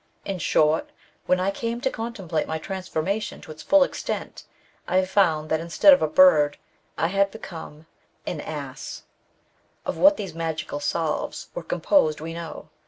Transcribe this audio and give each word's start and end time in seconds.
In 0.25 0.39
short, 0.39 0.89
when 1.27 1.39
I 1.39 1.51
came 1.51 1.79
to 1.81 1.91
contemplate 1.91 2.47
my 2.47 2.57
transformation 2.57 3.39
to 3.41 3.51
its 3.51 3.61
full 3.61 3.83
extent, 3.83 4.45
I 4.87 5.05
found 5.05 5.49
that, 5.51 5.59
instead 5.59 5.93
of 5.93 6.01
a 6.01 6.07
bird, 6.07 6.57
I 6.97 7.05
had 7.09 7.29
become— 7.29 7.85
an 8.25 8.41
ass." 8.41 9.03
* 9.45 9.85
Of 9.85 9.97
what 9.99 10.17
these 10.17 10.33
magical 10.33 10.79
salves 10.79 11.49
were 11.53 11.61
composed 11.61 12.19
we 12.19 12.33
know. 12.33 12.69